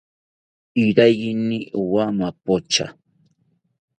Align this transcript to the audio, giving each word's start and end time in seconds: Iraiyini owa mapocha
Iraiyini 0.85 1.59
owa 1.79 2.03
mapocha 2.17 2.85